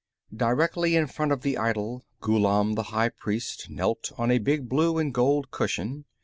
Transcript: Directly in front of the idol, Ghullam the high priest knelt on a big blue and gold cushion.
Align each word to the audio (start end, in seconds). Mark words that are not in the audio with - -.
Directly 0.35 0.95
in 0.95 1.05
front 1.05 1.31
of 1.31 1.41
the 1.43 1.59
idol, 1.59 2.03
Ghullam 2.21 2.73
the 2.73 2.81
high 2.89 3.09
priest 3.09 3.69
knelt 3.69 4.11
on 4.17 4.31
a 4.31 4.39
big 4.39 4.67
blue 4.67 4.97
and 4.97 5.13
gold 5.13 5.51
cushion. 5.51 6.05